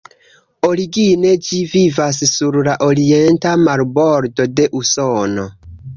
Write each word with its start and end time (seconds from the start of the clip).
Origine 0.67 1.33
ĝi 1.47 1.59
vivas 1.73 2.21
sur 2.31 2.57
la 2.69 2.75
orienta 2.89 3.53
marbordo 3.67 4.49
de 4.61 4.67
Usono. 4.81 5.45